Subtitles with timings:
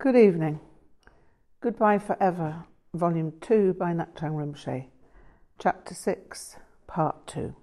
[0.00, 0.60] Good evening.
[1.60, 4.86] Goodbye Forever, Volume 2 by Ngak'chang Rinpoche,
[5.58, 6.54] Chapter 6,
[6.86, 7.56] Part 2.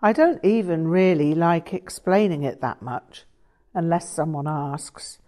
[0.00, 3.24] I don't even really like explaining it that much,
[3.74, 5.18] unless someone asks,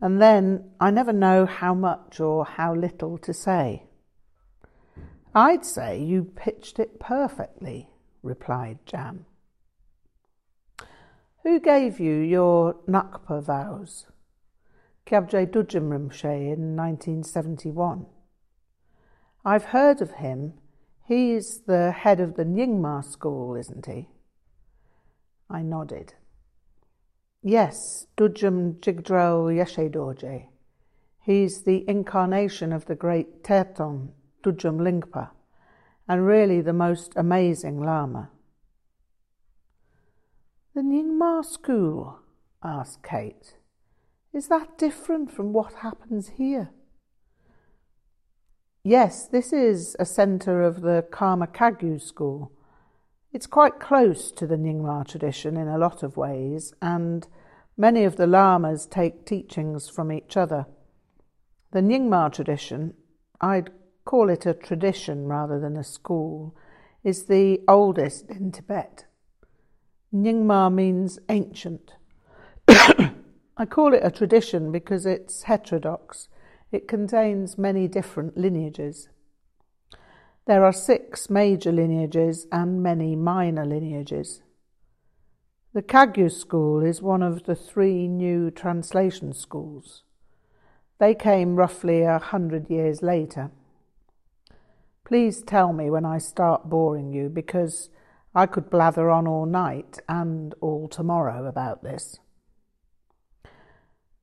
[0.00, 3.82] and then I never know how much or how little to say.
[5.34, 7.88] I'd say you pitched it perfectly,
[8.22, 9.24] replied Jan.
[11.48, 14.04] Who gave you your Ngakpa vows?
[15.06, 18.04] Kyabje Dudjom Rinpoche in 1971.
[19.46, 20.52] I've heard of him.
[21.06, 24.10] He's the head of the Nyingma school, isn't he?
[25.48, 26.12] I nodded.
[27.42, 30.48] Yes, Dudjom Jigdrel Yeshe Dorje.
[31.18, 34.12] He's the incarnation of the great Terton,
[34.42, 35.30] Dudjom Lingpa,
[36.06, 38.28] and really the most amazing Lama.
[40.78, 42.20] The Nyingma school?
[42.62, 43.56] asked Kate.
[44.32, 46.70] Is that different from what happens here?
[48.84, 52.52] Yes, this is a centre of the Karma Kagyu school.
[53.32, 57.26] It's quite close to the Nyingma tradition in a lot of ways, and
[57.76, 60.66] many of the lamas take teachings from each other.
[61.72, 62.94] The Nyingma tradition,
[63.40, 63.70] I'd
[64.04, 66.54] call it a tradition rather than a school,
[67.02, 69.07] is the oldest in Tibet.
[70.12, 71.92] Nyingma means ancient.
[72.68, 76.28] I call it a tradition because it's heterodox.
[76.72, 79.08] It contains many different lineages.
[80.46, 84.42] There are six major lineages and many minor lineages.
[85.74, 90.04] The Kagyu school is one of the three new translation schools.
[90.98, 93.50] They came roughly a hundred years later.
[95.04, 97.90] Please tell me when I start boring you because
[98.34, 102.18] I could blather on all night and all tomorrow about this.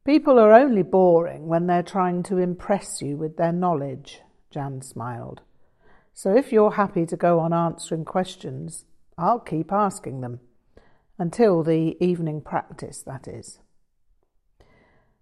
[0.06, 5.42] People are only boring when they're trying to impress you with their knowledge, Jan smiled.
[6.14, 8.86] So if you're happy to go on answering questions,
[9.18, 10.40] I'll keep asking them.
[11.18, 13.60] Until the evening practice, that is.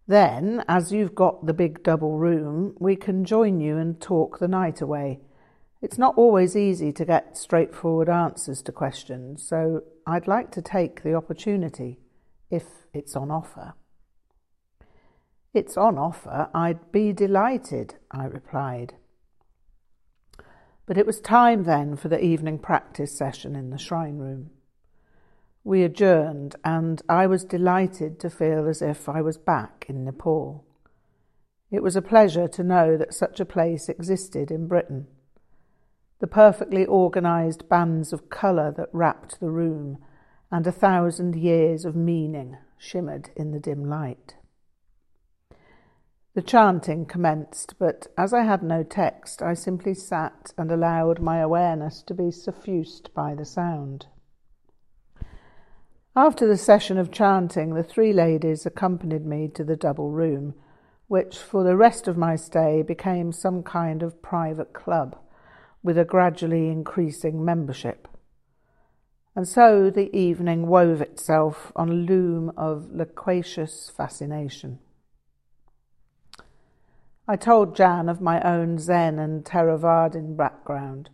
[0.08, 4.48] Then, as you've got the big double room, we can join you and talk the
[4.48, 5.22] night away
[5.84, 11.04] it's not always easy to get straightforward answers to questions, so I'd like to take
[11.04, 12.00] the opportunity
[12.50, 12.64] if
[12.94, 13.74] it's on offer.
[15.54, 18.94] It's on offer, I'd be delighted, I replied.
[20.86, 24.52] But it was time then for the evening practice session in the shrine room.
[25.66, 30.66] We adjourned, and I was delighted to feel as if I was back in Nepal.
[31.70, 35.08] It was a pleasure to know that such a place existed in Britain
[36.20, 39.98] the perfectly organised bands of colour that wrapped the room,
[40.52, 44.36] and a thousand years of meaning shimmered in the dim light.
[46.36, 51.38] The chanting commenced, but as I had no text, I simply sat and allowed my
[51.40, 54.08] awareness to be suffused by the sound.
[56.16, 60.54] After the session of chanting, the three ladies accompanied me to the double room,
[61.08, 65.18] which for the rest of my stay became some kind of private club
[65.84, 68.08] with a gradually increasing membership.
[69.36, 74.80] And so the evening wove itself on a loom of loquacious fascination.
[77.28, 81.10] I told Jan of my own Zen and Theravadin background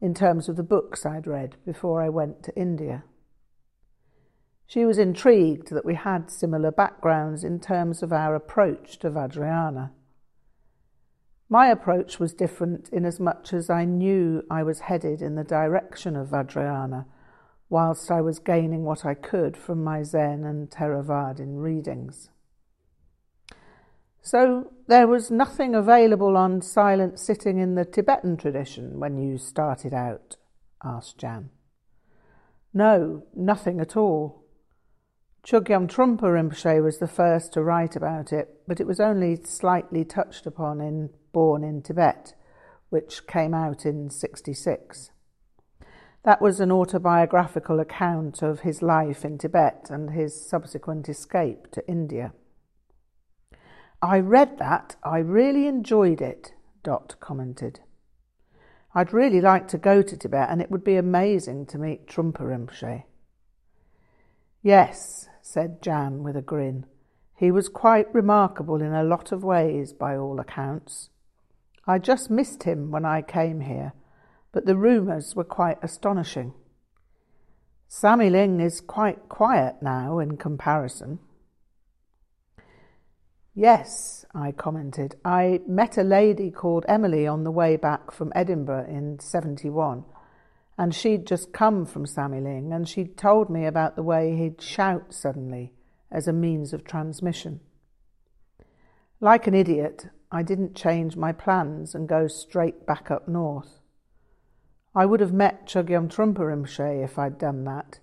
[0.00, 3.04] in terms of the books I'd read before I went to India.
[4.66, 9.90] She was intrigued that we had similar backgrounds in terms of our approach to Vajrayana.
[11.48, 15.44] My approach was different in as much as I knew I was headed in the
[15.44, 17.06] direction of Vajrayana,
[17.68, 22.30] whilst I was gaining what I could from my Zen and Theravadin readings.
[24.22, 29.92] So there was nothing available on silent sitting in the Tibetan tradition when you started
[29.92, 30.36] out?
[30.82, 31.50] asked Jan.
[32.72, 34.43] No, nothing at all.
[35.44, 40.02] Chogyam Trungpa Rinpoche was the first to write about it, but it was only slightly
[40.02, 42.32] touched upon in Born in Tibet,
[42.88, 45.10] which came out in 66.
[46.22, 51.86] That was an autobiographical account of his life in Tibet and his subsequent escape to
[51.86, 52.32] India.
[54.00, 54.96] I read that.
[55.04, 57.80] I really enjoyed it, Dot commented.
[58.94, 62.40] I'd really like to go to Tibet and it would be amazing to meet Trungpa
[62.40, 63.02] Rinpoche.
[64.62, 66.86] Yes, said Jan with a grin.
[67.36, 71.10] He was quite remarkable in a lot of ways, by all accounts.
[71.86, 73.92] I just missed him when I came here,
[74.52, 76.54] but the rumours were quite astonishing.
[77.90, 81.18] Samye Ling is quite quiet now in comparison.
[83.54, 85.16] Yes, I commented.
[85.26, 90.04] I met a lady called Emily on the way back from Edinburgh in 71,
[90.76, 94.60] and she'd just come from Samye Ling, and she'd told me about the way he'd
[94.60, 95.72] shout suddenly
[96.10, 97.60] as a means of transmission.
[99.20, 103.80] Like an idiot, I didn't change my plans and go straight back up north.
[104.94, 108.00] I would have met Chogyam Trungpa if I'd done that,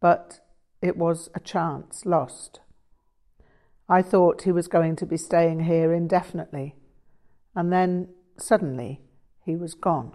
[0.00, 0.40] but
[0.82, 2.60] it was a chance lost.
[3.88, 6.74] I thought he was going to be staying here indefinitely,
[7.54, 8.08] and then
[8.38, 9.02] suddenly
[9.44, 10.12] he was gone.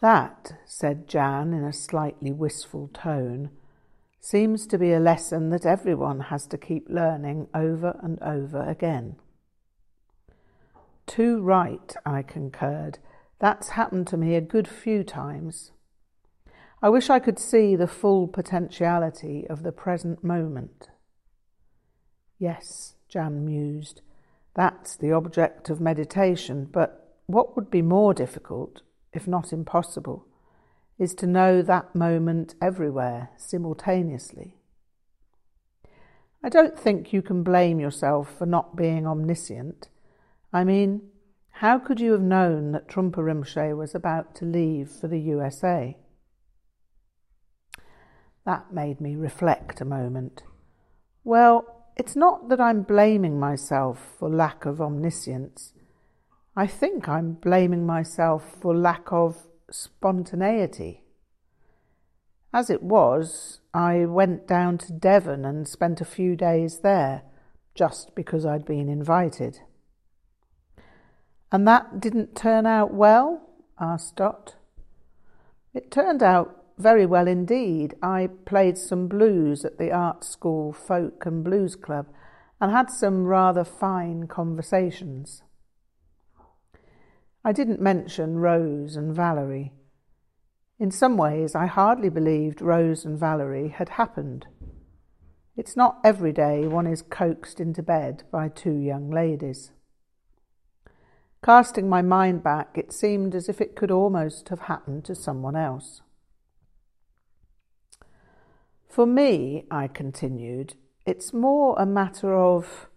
[0.00, 3.50] That, said Jan in a slightly wistful tone,
[4.20, 9.16] seems to be a lesson that everyone has to keep learning over and over again.
[11.06, 12.98] Too right, I concurred.
[13.38, 15.72] That's happened to me a good few times.
[16.82, 20.88] I wish I could see the full potentiality of the present moment.
[22.38, 24.00] Yes, Jan mused,
[24.54, 28.82] that's the object of meditation, but what would be more difficult,
[29.12, 30.26] if not impossible,
[30.98, 34.56] is to know that moment everywhere simultaneously.
[36.42, 39.88] I don't think you can blame yourself for not being omniscient.
[40.52, 41.02] I mean,
[41.50, 45.98] how could you have known that Rinpoche was about to leave for the USA?
[48.46, 50.42] That made me reflect a moment.
[51.24, 55.74] Well, it's not that I'm blaming myself for lack of omniscience.
[56.60, 61.04] I think I'm blaming myself for lack of spontaneity.
[62.52, 67.22] As it was, I went down to Devon and spent a few days there
[67.74, 69.60] just because I'd been invited.
[71.50, 73.40] And that didn't turn out well?
[73.80, 74.56] asked Dot.
[75.72, 77.94] It turned out very well indeed.
[78.02, 82.08] I played some blues at the art school folk and blues club
[82.60, 85.42] and had some rather fine conversations.
[87.42, 89.72] I didn't mention Rose and Valerie.
[90.78, 94.46] In some ways, I hardly believed Rose and Valerie had happened.
[95.56, 99.72] It's not every day one is coaxed into bed by two young ladies.
[101.42, 105.56] Casting my mind back, it seemed as if it could almost have happened to someone
[105.56, 106.02] else.
[108.88, 110.74] For me, I continued,
[111.06, 112.88] it's more a matter of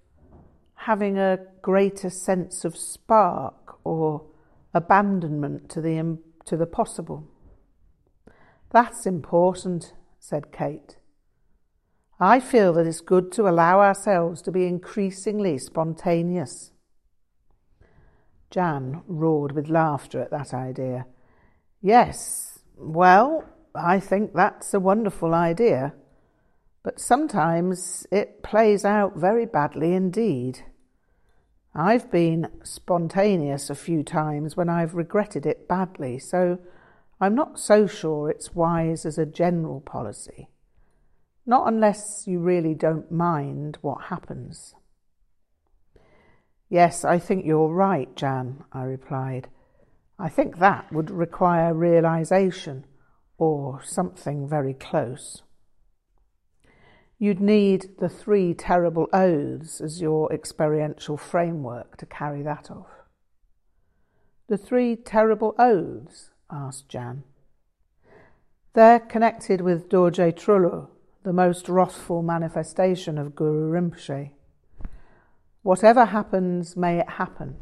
[0.75, 4.25] having a greater sense of spark or
[4.74, 7.28] abandonment to the, to the possible.
[8.72, 10.98] That's important, said Kate.
[12.20, 16.72] I feel that it's good to allow ourselves to be increasingly spontaneous.
[18.50, 21.06] Jan roared with laughter at that idea.
[21.81, 23.44] Yes, well,
[23.75, 25.94] I think that's a wonderful idea,
[26.84, 30.64] but sometimes it plays out very badly indeed.
[31.75, 36.60] I've been spontaneous a few times when I've regretted it badly, so
[37.20, 40.50] I'm not so sure it's wise as a general policy.
[41.46, 44.75] Not unless you really don't mind what happens.
[46.70, 49.48] Yes, I think you're right, Jan, I replied.
[50.20, 52.86] I think that would require realization
[53.38, 55.42] or something very close.
[57.24, 62.89] You'd need the three terrible oaths as your experiential framework to carry that off.
[64.50, 66.32] The three terrible oaths?
[66.51, 67.24] asked Jan.
[68.74, 70.89] They're connected with Dorje Trollo,
[71.24, 74.32] the most wrathful manifestation of Guru Rinpoche.
[75.62, 77.56] Whatever happens, may it happen.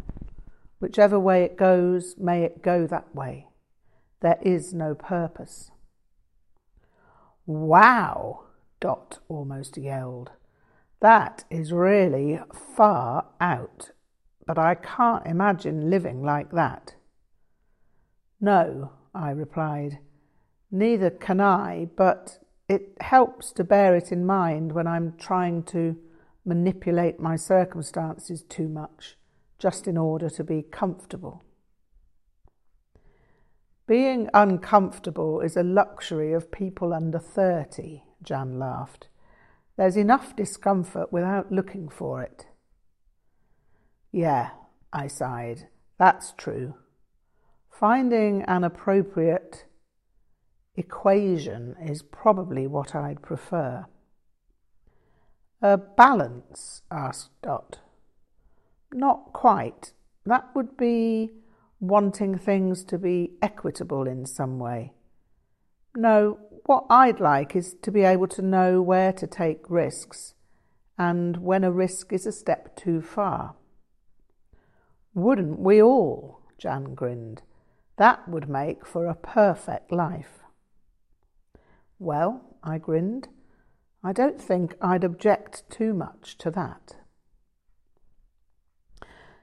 [0.79, 3.45] Whichever way it goes, may it go that way.
[4.21, 5.69] There is no purpose.
[7.45, 8.45] Wow!
[8.81, 10.31] Dot almost yelled.
[10.99, 12.39] That is really
[12.75, 13.91] far out,
[14.45, 16.95] but I can't imagine living like that.
[18.41, 19.99] No, I replied.
[20.71, 25.95] Neither can I, but it helps to bear it in mind when I'm trying to
[26.43, 29.15] manipulate my circumstances too much,
[29.59, 31.43] just in order to be comfortable.
[33.85, 39.07] Being uncomfortable is a luxury of people under 30, Jan laughed.
[39.77, 42.45] There's enough discomfort without looking for it.
[44.11, 44.51] Yeah,
[44.91, 45.67] I sighed.
[45.97, 46.75] That's true.
[47.69, 49.65] Finding an appropriate
[50.75, 53.85] equation is probably what I'd prefer.
[55.61, 56.81] A balance?
[56.91, 57.79] asked Dot.
[58.93, 59.93] Not quite.
[60.25, 61.31] That would be
[61.79, 64.93] wanting things to be equitable in some way.
[65.95, 70.33] No, what I'd like is to be able to know where to take risks
[70.97, 73.55] and when a risk is a step too far.
[75.13, 76.41] Wouldn't we all?
[76.57, 77.41] Jan grinned.
[77.97, 80.39] That would make for a perfect life.
[81.99, 83.27] Well, I grinned,
[84.03, 86.95] I don't think I'd object too much to that.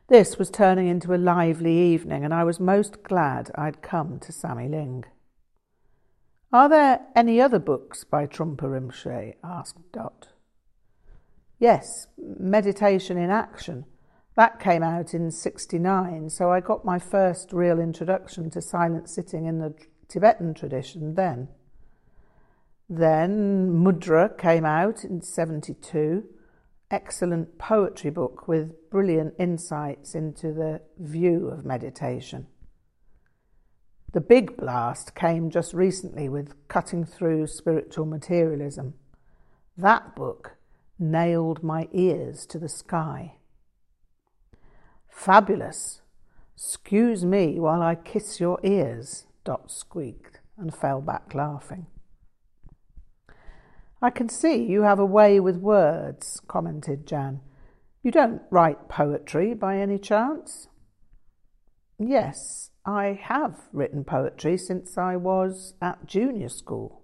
[0.09, 4.33] This was turning into a lively evening, and I was most glad I'd come to
[4.33, 5.05] Samye Ling.
[6.51, 9.35] Are there any other books by Rinpoche?
[9.45, 10.29] asked Dot.
[11.59, 13.85] Yes, Meditation in Action.
[14.35, 19.45] That came out in 69, so I got my first real introduction to silent sitting
[19.45, 19.75] in the
[20.09, 21.49] Tibetan tradition then.
[22.89, 26.25] Then Mudra came out in 72,
[26.91, 32.47] excellent poetry book with brilliant insights into the view of meditation.
[34.13, 38.95] The big blast came just recently with Cutting Through Spiritual Materialism.
[39.77, 40.57] That book
[40.99, 43.35] nailed my ears to the sky.
[45.11, 46.01] Fabulous!
[46.57, 51.87] Excuse me while I kiss your ears, Dot squeaked and fell back laughing.
[54.01, 57.41] I can see you have a way with words, commented Jan.
[58.03, 60.69] You don't write poetry by any chance?
[61.99, 67.03] Yes, I have written poetry since I was at junior school.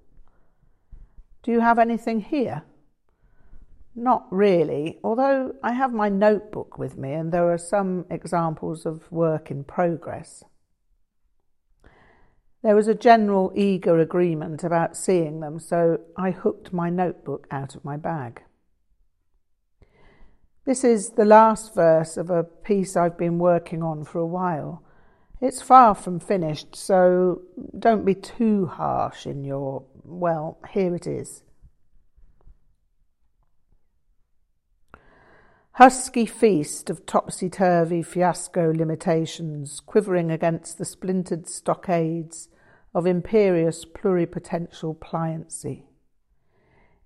[1.43, 2.63] Do you have anything here?
[3.95, 9.13] Not really, although I have my notebook with me and there are some examples of
[9.13, 10.43] work in progress.
[12.63, 17.75] There was a general eager agreement about seeing them, so I hooked my notebook out
[17.75, 18.41] of my bag.
[20.65, 24.84] This is the last verse of a piece I've been working on for a while.
[25.45, 27.43] It's far from finished, so
[27.79, 29.85] don't be too harsh in your.
[30.03, 31.43] Well, here it is.
[35.73, 42.49] Husky feast of topsy turvy fiasco limitations, quivering against the splintered stockades
[42.95, 45.83] of imperious pluripotential pliancy.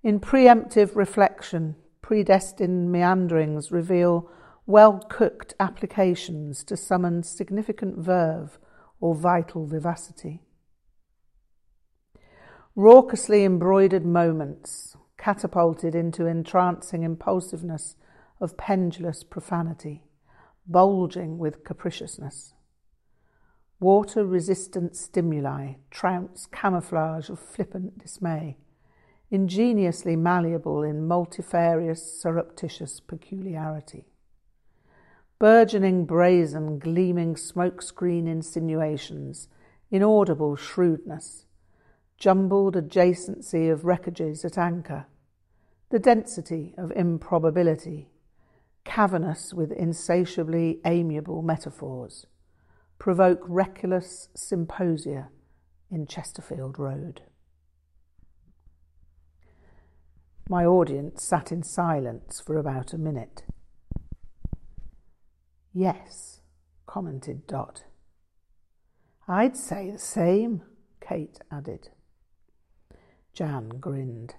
[0.01, 4.29] In preemptive reflection, predestined meanderings reveal
[4.69, 8.59] well cooked applications to summon significant verve
[9.01, 10.43] or vital vivacity.
[12.75, 17.95] Raucously embroidered moments catapulted into entrancing impulsiveness
[18.39, 20.03] of pendulous profanity,
[20.67, 22.53] bulging with capriciousness.
[23.79, 28.59] Water resistant stimuli trounce camouflage of flippant dismay,
[29.31, 34.05] ingeniously malleable in multifarious surreptitious peculiarity.
[35.39, 39.47] Burgeoning brazen, gleaming smokescreen insinuations,
[39.89, 41.45] inaudible shrewdness,
[42.17, 45.05] jumbled adjacency of wreckages at anchor,
[45.91, 48.09] the density of improbability,
[48.83, 52.25] cavernous with insatiably amiable metaphors
[52.97, 55.29] provoke reckless symposia
[55.89, 57.21] in Chesterfield Road.
[60.49, 63.43] My audience sat in silence for about a minute.
[65.73, 66.41] Yes,
[66.85, 67.83] commented Dot.
[69.27, 70.63] I'd say the same,
[70.99, 71.89] Kate added.
[73.33, 74.35] Jan grinned.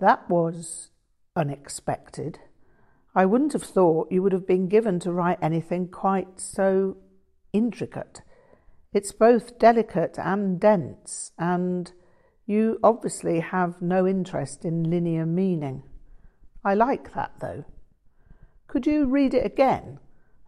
[0.00, 0.90] That was
[1.36, 2.38] unexpected.
[3.14, 6.96] I wouldn't have thought you would have been given to write anything quite so
[7.52, 8.22] intricate.
[8.92, 11.92] It's both delicate and dense, and
[12.46, 15.82] you obviously have no interest in linear meaning.
[16.64, 17.64] I like that though.
[18.66, 20.00] Could you read it again?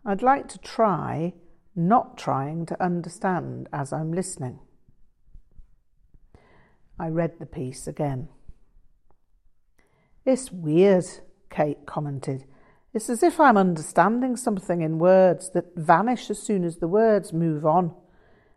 [0.09, 1.35] I'd like to try
[1.75, 4.61] not trying to understand as I'm listening.
[6.97, 8.29] I read the piece again.
[10.25, 11.07] It's weird,
[11.51, 12.45] Kate commented.
[12.95, 17.33] It's as if I'm understanding something in words that vanish as soon as the words
[17.33, 17.93] move on.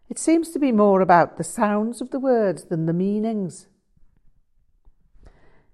[0.07, 3.67] It seems to be more about the sounds of the words than the meanings.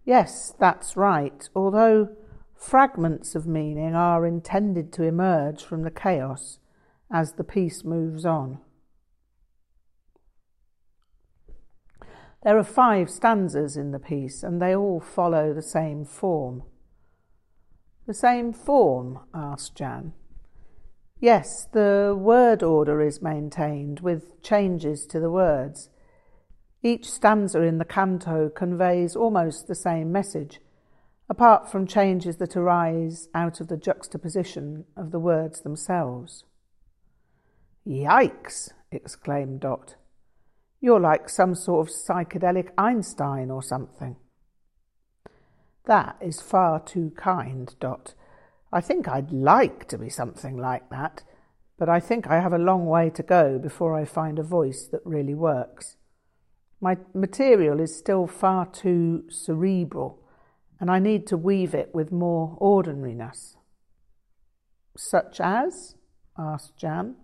[0.06, 2.16] Yes, that's right, although
[2.66, 6.58] fragments of meaning are intended to emerge from the chaos
[7.12, 8.58] as the piece moves on.
[12.44, 16.64] There are five stanzas in the piece, and they all follow the same form.
[18.08, 19.20] The same form?
[19.34, 20.14] asked Jan.
[21.20, 25.90] Yes, the word order is maintained with changes to the words.
[26.84, 30.60] Each stanza in the canto conveys almost the same message,
[31.30, 36.44] apart from changes that arise out of the juxtaposition of the words themselves.
[37.88, 38.72] Yikes!
[38.92, 39.96] exclaimed Dot.
[40.80, 44.16] You're like some sort of psychedelic Einstein or something.
[45.86, 48.14] That is far too kind, Dot.
[48.72, 51.24] I think I'd like to be something like that,
[51.78, 54.88] but I think I have a long way to go before I find a voice
[54.92, 55.98] that really works.
[56.82, 60.22] My material is still far too cerebral,
[60.80, 63.58] and I need to weave it with more ordinariness.
[64.98, 65.96] Such as?
[66.38, 67.16] asked Jan.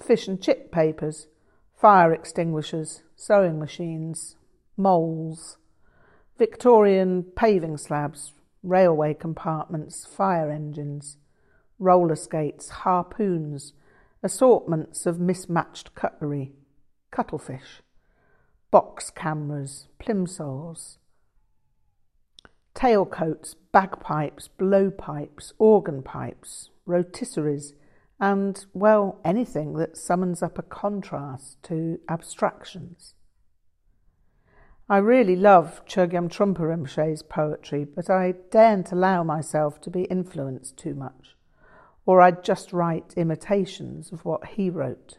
[0.00, 1.26] Fish and chip papers,
[1.74, 4.36] fire extinguishers, sewing machines,
[4.76, 5.58] moles,
[6.38, 8.32] Victorian paving slabs,
[8.62, 11.16] railway compartments, fire engines,
[11.80, 13.72] roller skates, harpoons,
[14.22, 16.52] assortments of mismatched cutlery,
[17.10, 17.82] cuttlefish,
[18.70, 20.98] box cameras, plimsolls,
[22.74, 27.72] tailcoats, bagpipes, blowpipes, organ pipes, rotisseries,
[28.20, 33.14] and, well, anything that summons up a contrast to abstractions.
[34.88, 40.78] I really love Chogyam Trungpa Rinpoche's poetry, but I daren't allow myself to be influenced
[40.78, 41.36] too much,
[42.06, 45.18] or I'd just write imitations of what he wrote.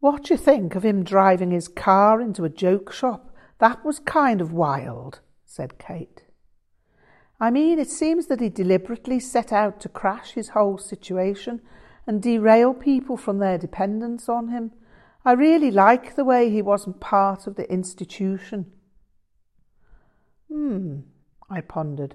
[0.00, 3.34] What do you think of him driving his car into a joke shop?
[3.58, 6.24] That was kind of wild, said Kate.
[7.40, 11.60] I mean, it seems that he deliberately set out to crash his whole situation
[12.06, 14.72] and derail people from their dependence on him
[15.28, 18.72] I really like the way he wasn't part of the institution.
[20.50, 21.00] Hmm,
[21.50, 22.14] I pondered.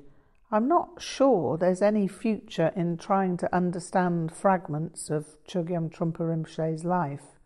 [0.52, 6.84] I'm not sure there's any future in trying to understand fragments of Chogyam Trungpa Rinpoche's
[6.84, 7.38] life.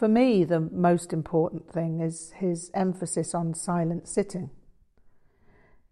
[0.00, 4.48] For me, the most important thing is his emphasis on silent sitting.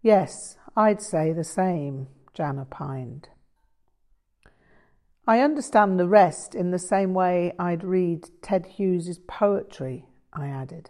[0.01, 3.29] Yes, I'd say the same, Jan opined.
[5.27, 10.89] I understand the rest in the same way I'd read Ted Hughes's poetry, I added.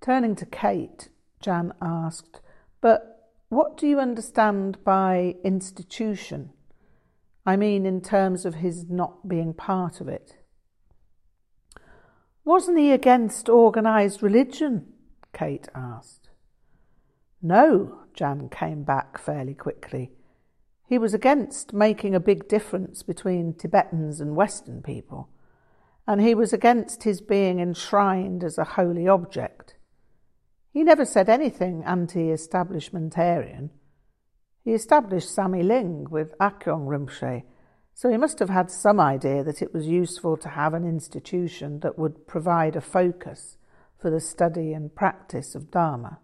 [0.00, 1.08] Turning to Kate,
[1.40, 2.40] Jan asked,
[2.80, 6.50] But what do you understand by institution?
[7.46, 10.38] I mean, in terms of his not being part of it.
[12.44, 14.92] Wasn't he against organised religion?
[15.32, 16.28] Kate asked.
[17.40, 20.12] No, Jan came back fairly quickly.
[20.86, 25.30] He was against making a big difference between Tibetans and Western people,
[26.06, 29.76] and he was against his being enshrined as a holy object.
[30.70, 33.70] He never said anything anti establishmentarian.
[34.64, 37.44] He established Samye Ling with Akong Rinpoche,
[37.94, 41.80] so he must have had some idea that it was useful to have an institution
[41.80, 43.56] that would provide a focus
[43.96, 46.18] for the study and practice of Dharma.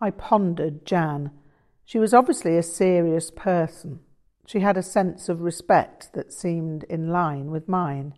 [0.00, 1.30] I pondered Jan
[1.84, 4.00] she was obviously a serious person.
[4.46, 8.14] She had a sense of respect that seemed in line with mine.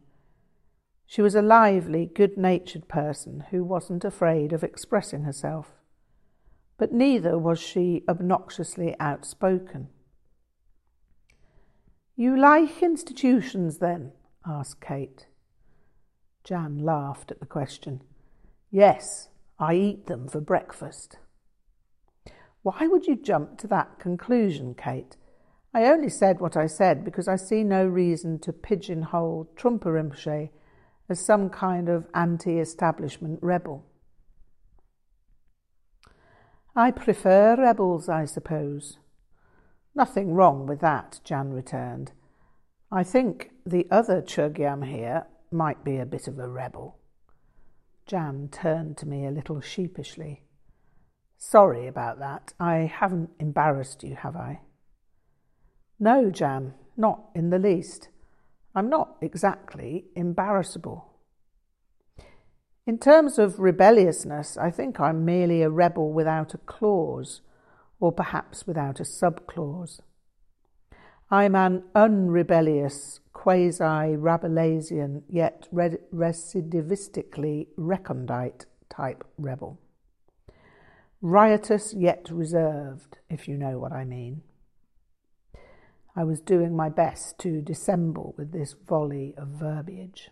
[1.04, 5.70] She was a lively, good natured person who wasn't afraid of expressing herself.
[6.78, 9.88] But neither was she obnoxiously outspoken.
[12.18, 14.12] You like institutions, then?
[14.46, 15.26] asked Kate.
[16.44, 18.00] Jan laughed at the question.
[18.70, 21.18] Yes, I eat them for breakfast.
[22.62, 25.16] Why would you jump to that conclusion, Kate?
[25.74, 30.48] I only said what I said because I see no reason to pigeonhole Trungpa
[31.10, 33.84] as some kind of anti establishment rebel.
[36.74, 38.98] I prefer rebels, I suppose.
[39.96, 42.12] Nothing wrong with that, Jan returned.
[42.92, 46.98] I think the other Chogyam here might be a bit of a rebel.
[48.06, 50.42] Jan turned to me a little sheepishly.
[51.38, 52.52] Sorry about that.
[52.60, 54.60] I haven't embarrassed you, have I?
[55.98, 58.10] No, Jan, not in the least.
[58.74, 61.10] I'm not exactly embarrassable.
[62.86, 67.40] In terms of rebelliousness, I think I'm merely a rebel without a clause,
[68.00, 70.00] or perhaps without a subclause.
[71.30, 79.80] I'm an unrebellious, quasi Rabelaisian, yet recidivistically recondite type rebel
[81.26, 84.42] riotous yet reserved, if you know what I mean.
[86.14, 90.30] I was doing my best to dissemble with this volley of verbiage.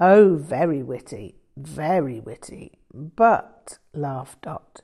[0.00, 2.78] Oh, very witty, very witty.
[2.92, 4.80] But, laughed Dot,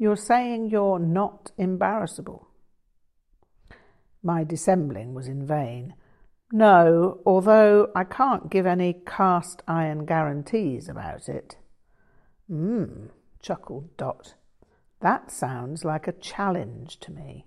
[0.00, 2.48] you're saying you're not embarrassable.
[4.22, 5.92] My dissembling was in vain.
[6.50, 11.58] No, although I can't give any cast iron guarantees about it.
[12.48, 13.08] Hmm,
[13.42, 14.34] chuckled Dot.
[15.02, 17.44] That sounds like a challenge to me.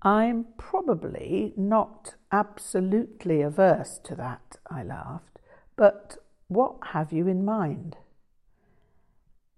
[0.00, 5.40] I'm probably not absolutely averse to that, I laughed.
[5.74, 7.96] But what have you in mind?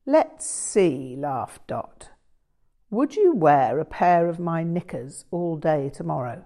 [0.06, 2.10] Let's see, laughed Dot.
[2.90, 6.44] Would you wear a pair of my knickers all day tomorrow?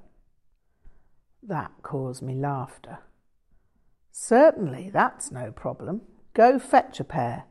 [1.42, 2.98] That caused me laughter.
[4.12, 6.02] Certainly, that's no problem.
[6.34, 7.44] Go fetch a pair.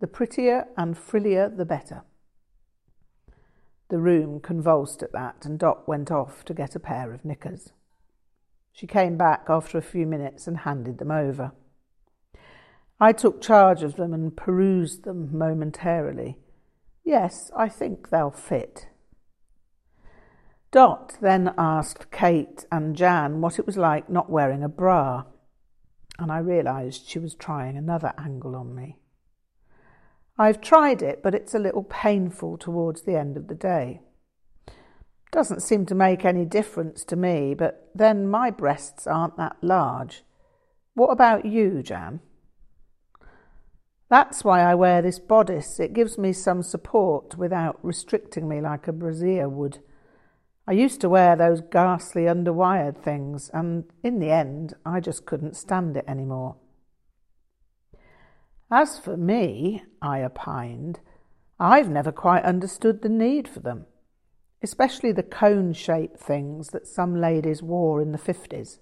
[0.00, 2.02] The prettier and frillier the better.
[3.90, 7.72] The room convulsed at that, and Dot went off to get a pair of knickers.
[8.72, 11.52] She came back after a few minutes and handed them over.
[13.00, 16.38] I took charge of them and perused them momentarily.
[17.04, 18.88] Yes, I think they'll fit.
[20.70, 25.24] Dot then asked Kate and Jan what it was like not wearing a bra,
[26.18, 28.98] and I realised she was trying another angle on me.
[30.36, 34.00] I've tried it, but it's a little painful towards the end of the day.
[35.30, 40.24] Doesn't seem to make any difference to me, but then my breasts aren't that large.
[40.94, 42.20] What about you, Jan?
[44.08, 45.80] That's why I wear this bodice.
[45.80, 49.78] It gives me some support without restricting me like a brassiere would.
[50.66, 55.56] I used to wear those ghastly underwired things, and in the end, I just couldn't
[55.56, 56.56] stand it anymore.
[58.70, 61.00] As for me, I opined,
[61.60, 63.86] I've never quite understood the need for them,
[64.62, 68.78] especially the cone shaped things that some ladies wore in the 50s.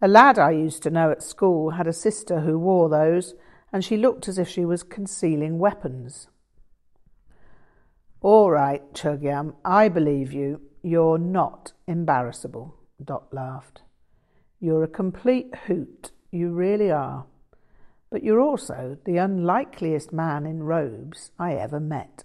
[0.00, 3.34] A lad I used to know at school had a sister who wore those,
[3.72, 6.28] and she looked as if she was concealing weapons.
[8.20, 10.60] All right, Chogyam, I believe you.
[10.82, 13.82] You're not embarrassable, Dot laughed.
[14.60, 17.26] You're a complete hoot, you really are
[18.10, 22.24] but you're also the unlikeliest man in robes I ever met.